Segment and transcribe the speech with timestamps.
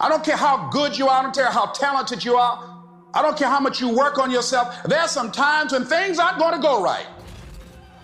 [0.00, 1.18] I don't care how good you are.
[1.18, 2.76] I don't care how talented you are.
[3.14, 4.82] I don't care how much you work on yourself.
[4.84, 7.06] There are some times when things aren't going to go right.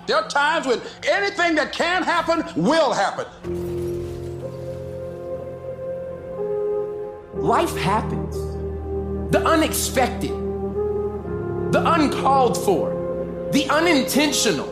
[0.07, 3.27] There are times when anything that can happen will happen.
[7.35, 8.35] Life happens.
[9.33, 14.69] The unexpected, the uncalled for, the unintentional.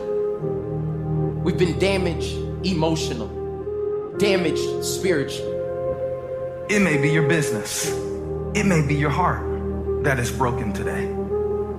[1.43, 5.52] We've been damaged emotionally, damaged spiritually.
[6.73, 7.91] It may be your business.
[8.55, 11.03] It may be your heart that is broken today.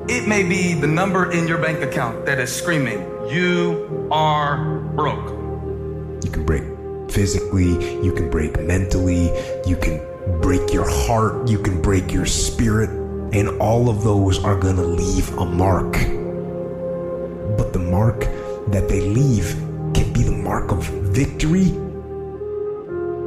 [0.07, 5.31] It may be the number in your bank account that is screaming, You are broke.
[6.23, 6.63] You can break
[7.11, 9.33] physically, you can break mentally,
[9.67, 10.01] you can
[10.41, 12.91] break your heart, you can break your spirit,
[13.35, 15.95] and all of those are going to leave a mark.
[17.59, 18.21] But the mark
[18.69, 19.57] that they leave
[19.93, 21.73] can be the mark of victory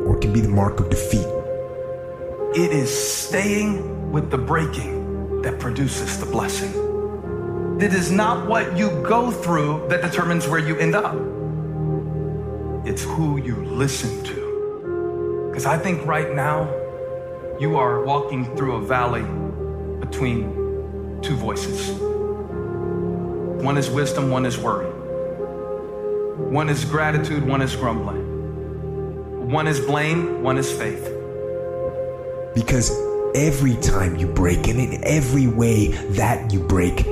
[0.07, 1.26] or it can be the mark of defeat.
[2.57, 6.71] It is staying with the breaking that produces the blessing.
[7.79, 11.13] It is not what you go through that determines where you end up.
[12.83, 15.45] It's who you listen to.
[15.51, 16.63] Because I think right now,
[17.59, 19.21] you are walking through a valley
[19.99, 21.91] between two voices.
[23.61, 24.89] One is wisdom, one is worry.
[26.49, 29.51] One is gratitude, one is grumbling.
[29.51, 31.13] One is blame, one is faith.
[32.55, 32.91] Because
[33.35, 37.05] every time you break, and in every way that you break,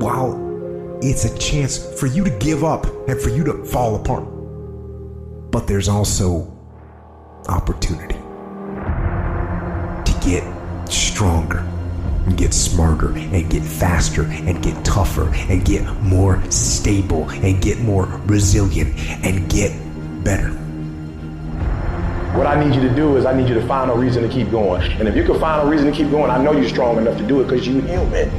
[0.00, 0.38] while
[1.02, 4.24] it's a chance for you to give up and for you to fall apart,
[5.50, 6.48] but there's also
[7.48, 8.14] opportunity
[10.04, 10.44] to get
[10.88, 11.58] stronger
[12.26, 17.80] and get smarter and get faster and get tougher and get more stable and get
[17.80, 19.72] more resilient and get
[20.22, 20.61] better.
[22.34, 24.28] What I need you to do is I need you to find a reason to
[24.28, 24.80] keep going.
[24.92, 27.18] And if you can find a reason to keep going, I know you're strong enough
[27.18, 28.30] to do it because you're human.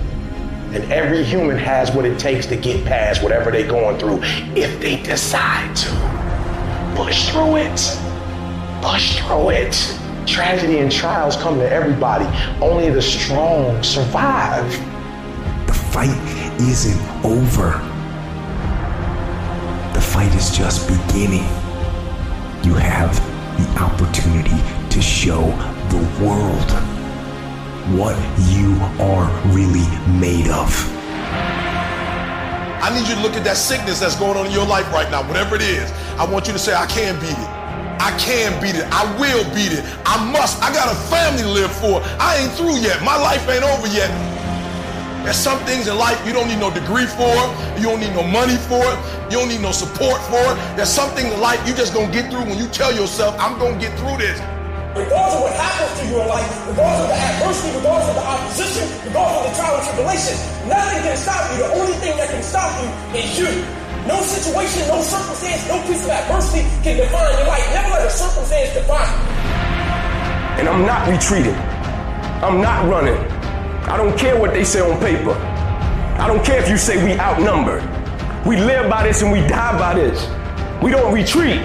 [0.73, 4.23] And every human has what it takes to get past whatever they're going through
[4.55, 6.95] if they decide to.
[6.95, 7.99] Push through it.
[8.81, 9.99] Push through it.
[10.25, 12.25] Tragedy and trials come to everybody.
[12.63, 14.71] Only the strong survive.
[15.67, 16.09] The fight
[16.61, 17.73] isn't over.
[19.93, 21.45] The fight is just beginning.
[22.63, 24.57] You have the opportunity
[24.89, 25.41] to show
[25.89, 26.71] the world
[27.97, 28.17] what
[28.49, 29.87] you are really
[30.19, 30.71] made of.
[32.83, 35.09] I need you to look at that sickness that's going on in your life right
[35.09, 35.91] now, whatever it is.
[36.19, 37.63] I want you to say, I can beat it.
[38.03, 38.83] I can beat it.
[38.91, 39.85] I will beat it.
[40.05, 40.61] I must.
[40.61, 42.01] I got a family to live for.
[42.19, 43.01] I ain't through yet.
[43.01, 44.11] My life ain't over yet.
[45.23, 47.31] There's some things in life you don't need no degree for.
[47.79, 48.97] You don't need no money for it.
[49.31, 50.55] You don't need no support for it.
[50.75, 53.57] There's some things in life you just gonna get through when you tell yourself, I'm
[53.57, 54.35] gonna get through this.
[54.91, 58.25] Regardless of what happens to you in life, regardless of the adversity, regardless of the
[58.27, 60.35] opposition, regardless of the trial and tribulation,
[60.67, 61.57] nothing can stop you.
[61.63, 63.51] The only thing that can stop you is you.
[64.05, 67.63] No situation, no circumstance, no piece of adversity can define your life.
[67.71, 69.23] Never let a circumstance define you.
[70.59, 71.55] And I'm not retreating.
[72.43, 73.32] I'm not running.
[73.85, 75.33] I don't care what they say on paper.
[76.19, 77.83] I don't care if you say we outnumbered.
[78.45, 80.27] We live by this and we die by this.
[80.81, 81.61] We don't retreat.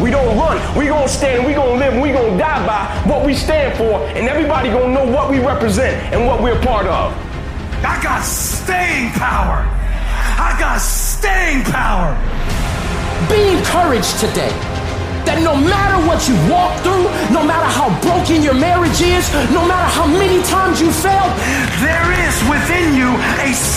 [0.00, 0.58] We don't run.
[0.76, 1.46] We gonna stand.
[1.46, 2.00] We gonna live.
[2.02, 5.94] We gonna die by what we stand for, and everybody gonna know what we represent
[6.12, 7.12] and what we're part of.
[7.84, 9.64] I got staying power.
[10.40, 12.16] I got staying power.
[13.28, 14.52] Be encouraged today
[15.24, 19.64] that no matter what you walk through, no matter how broken your marriage is, no
[19.64, 21.23] matter how many times you failed,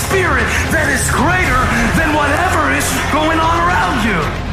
[0.07, 1.61] spirit that is greater
[1.99, 4.47] than whatever is going on around you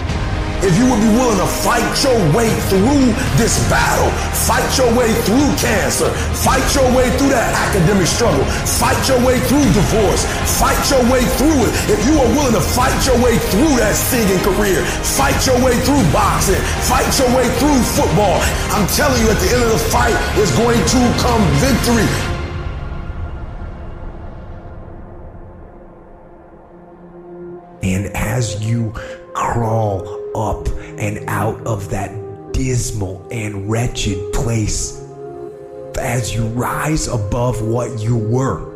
[0.65, 5.13] if you would be willing to fight your way through this battle, fight your way
[5.29, 6.09] through cancer,
[6.41, 10.25] fight your way through that academic struggle, fight your way through divorce,
[10.57, 11.73] fight your way through it.
[11.93, 15.77] If you are willing to fight your way through that singing career, fight your way
[15.85, 18.41] through boxing, fight your way through football,
[18.73, 22.34] I'm telling you at the end of the fight is going to come victory.
[28.35, 28.93] As you
[29.33, 30.03] crawl
[30.37, 30.67] up
[30.99, 32.11] and out of that
[32.53, 35.01] dismal and wretched place,
[36.01, 38.73] as you rise above what you were,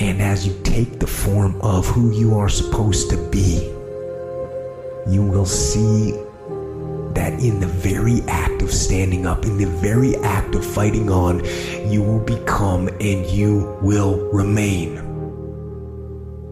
[0.00, 3.62] and as you take the form of who you are supposed to be,
[5.08, 6.10] you will see
[7.14, 11.44] that in the very act of standing up, in the very act of fighting on,
[11.88, 14.98] you will become and you will remain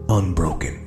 [0.07, 0.80] unbroken.